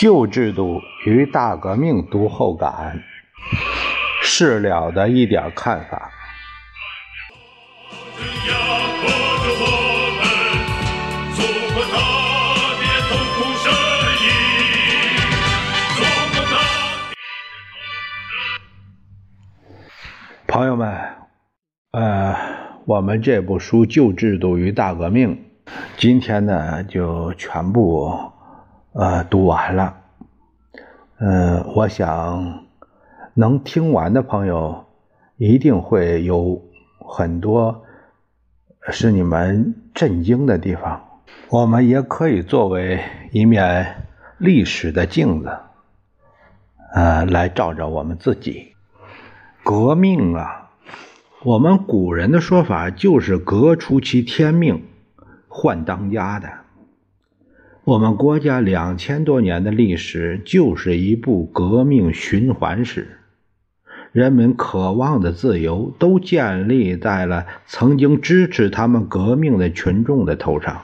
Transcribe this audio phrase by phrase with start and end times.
[0.00, 3.02] 旧制度与大革命读后感，
[4.22, 6.10] 事了的一点看法。
[20.46, 20.98] 朋友们，
[21.90, 22.34] 呃，
[22.86, 25.36] 我们这部书《旧制度与大革命》，
[25.98, 28.18] 今天呢就全部
[28.92, 29.96] 呃读完了。
[31.18, 32.64] 嗯，我想
[33.34, 34.86] 能听完的朋友，
[35.36, 36.62] 一定会有
[36.98, 37.84] 很多
[38.90, 41.20] 使你们震惊的地方。
[41.50, 43.00] 我们也可以作为
[43.32, 44.06] 一面
[44.38, 45.58] 历史的镜子，
[46.94, 48.74] 呃，来照照我们自己。
[49.62, 50.70] 革命啊，
[51.44, 54.84] 我们古人的说法就是革除其天命，
[55.48, 56.48] 换当家的。
[57.90, 63.18] 我们国家两千多年的历史就是一部革命循环史，
[64.12, 70.82] 人们渴望的自由都建立在了曾经支持他们革命的群众的头上。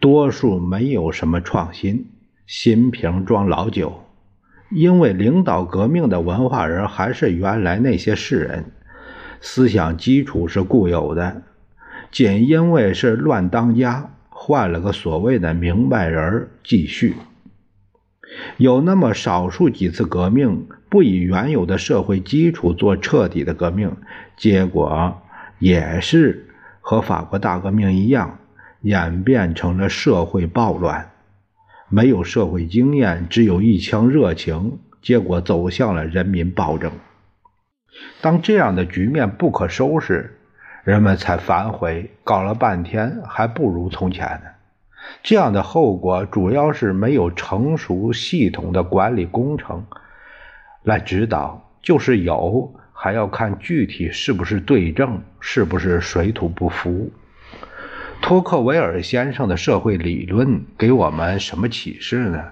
[0.00, 2.06] 多数没有什么创新，
[2.48, 4.02] 新瓶装老酒。
[4.70, 8.72] 因为领导革命的文化人还是原来那些士人，
[9.40, 11.42] 思想基础是固有的，
[12.10, 14.10] 仅因为是乱当家，
[14.42, 17.14] 换了个所谓的明白人继续。
[18.56, 23.94] 有那么少数几次革命不以原有的社会基础做彻底的革命，
[24.38, 25.20] 结果
[25.58, 26.48] 也是
[26.80, 28.38] 和法国大革命一样，
[28.80, 31.10] 演变成了社会暴乱。
[31.90, 36.90] 没有社会经验，只有一腔热情，结果走向了人民暴政。
[38.22, 40.39] 当这样的局面不可收拾，
[40.84, 44.50] 人们才反悔，搞了半天还不如从前呢。
[45.22, 49.84] 这样的后果主要是没有成熟系统的管理工程
[50.82, 57.10] 来指导，就是有，还要看具体是不是对症，是不是水土不服。
[58.22, 62.44] 托克维尔先生的社会理论给我们什么启示呢？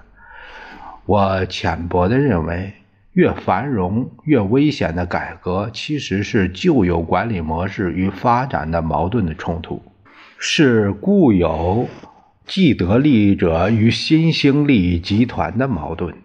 [1.05, 2.73] 我浅薄的认为，
[3.19, 9.83] 越繁荣越危险的改革，其实是旧有管理模式与发展的矛盾的冲突，
[10.37, 11.89] 是固有
[12.47, 16.15] 既得利益者与新兴利益集团的矛盾。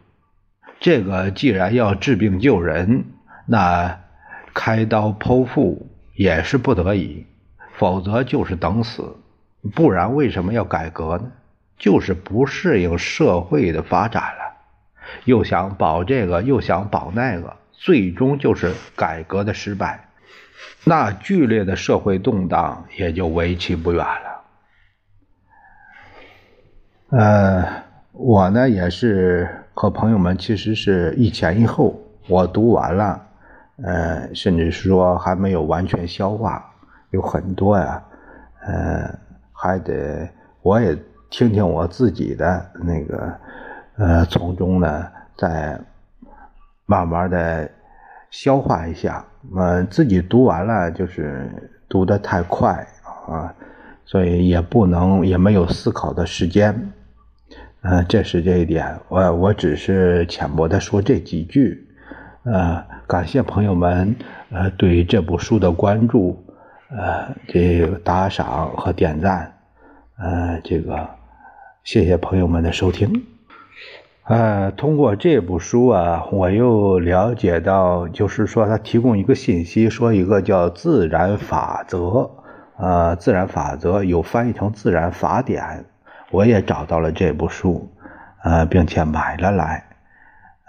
[0.78, 3.06] 这个既然要治病救人，
[3.48, 3.98] 那
[4.54, 7.26] 开刀剖腹也是不得已，
[7.72, 9.16] 否则就是等死。
[9.74, 11.24] 不然为什么要改革呢？
[11.76, 14.43] 就是不适应社会的发展了，
[15.24, 20.08] 又想保这个，又想保那个，最终就是改革的失败，
[20.84, 24.44] 那剧烈的社会动荡也就为期不远了。
[27.10, 27.64] 呃，
[28.12, 33.26] 我呢也是和朋友们其实是一前一后，我读完了，
[33.82, 36.64] 呃，甚至说还没有完全消化，
[37.10, 38.02] 有很多呀，
[38.66, 39.18] 呃。
[39.56, 40.28] 还得
[40.60, 40.98] 我也
[41.30, 43.32] 听听我自己的那个，
[43.96, 45.06] 呃，从中呢
[45.36, 45.80] 再
[46.86, 47.70] 慢慢的
[48.30, 49.24] 消化一下。
[49.56, 52.86] 呃，自己读完了就是读的太快
[53.28, 53.54] 啊，
[54.04, 56.92] 所以也不能也没有思考的时间。
[57.82, 58.98] 嗯，这是这一点。
[59.08, 61.86] 我我只是浅薄的说这几句。
[62.44, 64.16] 呃，感谢朋友们
[64.50, 66.42] 呃对这部书的关注，
[66.90, 69.52] 呃，这打赏和点赞。
[70.16, 71.08] 呃，这个
[71.84, 73.10] 谢谢朋友们的收听。
[74.24, 82.30] 呃，通过这部书啊，我又了解到，就是说他提供一个信息，说一个叫自然法则，
[82.78, 85.84] 呃，自然法则有翻译成自然法典，
[86.30, 87.90] 我也找到了这部书，
[88.42, 89.84] 呃，并且买了来。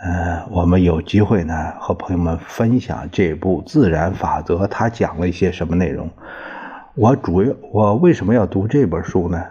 [0.03, 6.09] 呃，我们有机会呢，和朋友们分享这部自然法则，它讲了一些什么内容。
[6.95, 9.41] 我主要我为什么要读这本书呢？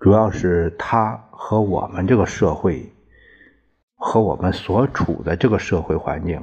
[0.00, 2.92] 主要是它和我们这个社会，
[3.96, 6.40] 和我们所处的这个社会环境，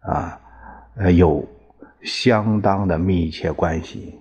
[0.00, 0.40] 啊，
[0.96, 1.46] 呃，有
[2.02, 4.18] 相当的密切关系。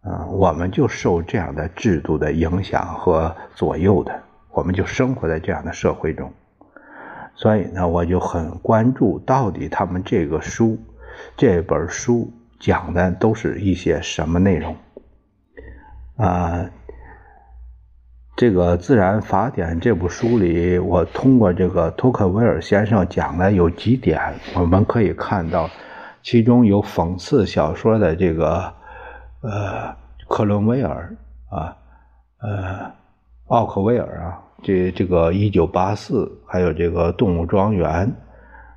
[0.00, 4.22] 啊，我们就受这样的制度的影响和左右的，
[4.52, 6.32] 我们就生活在这样的社会中。
[7.34, 10.78] 所以呢，我就很关注到底他们这个书，
[11.36, 12.32] 这本书。
[12.60, 14.74] 讲的都是一些什么内容
[16.16, 16.68] 啊？
[18.38, 25.68] 这个《自然法典》这部书里，我通过这个托克维尔先生讲的有几点，我们可以看到，
[26.22, 28.72] 其中有讽刺小说的这个
[29.40, 29.92] 呃
[30.28, 31.12] 克伦威尔
[31.50, 31.76] 啊，
[32.40, 32.92] 呃
[33.48, 38.14] 奥克威尔啊，这这个一九八四，还有这个动物庄园，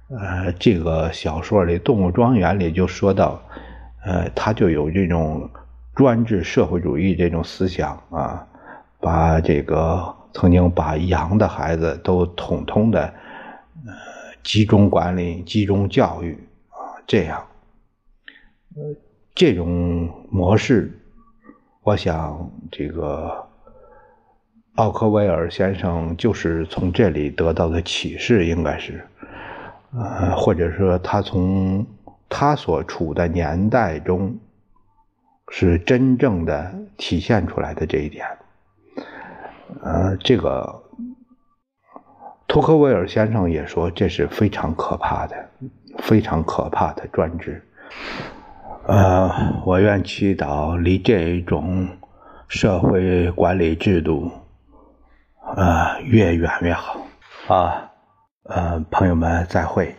[0.10, 3.40] 呃，这个小说里动物庄园里就说到，
[4.04, 5.48] 呃，他就有这种
[5.94, 8.48] 专制社会主义这种思想啊，
[9.32, 13.02] 把这个曾经把羊的孩子都统统的
[13.86, 13.94] 呃
[14.44, 16.38] 集中管理、集中教育
[16.68, 17.42] 啊，这样，
[18.76, 18.82] 呃，
[19.34, 21.00] 这种模式，
[21.82, 23.48] 我想这个。
[24.76, 29.06] 奥克威尔先生就是从这里得到的启示，应该是，
[29.94, 31.86] 呃，或者说他从
[32.30, 34.34] 他所处的年代中
[35.50, 38.26] 是真正的体现出来的这一点。
[39.82, 40.84] 呃，这个
[42.48, 45.50] 托克维尔先生也说，这是非常可怕的，
[46.00, 47.66] 非常可怕的专制。
[48.86, 49.32] 呃，
[49.66, 51.88] 我愿祈祷离这种
[52.48, 54.32] 社会管理制度。
[55.56, 57.00] 呃，越远越好
[57.48, 57.92] 啊！
[58.44, 59.96] 呃，朋友们，再会。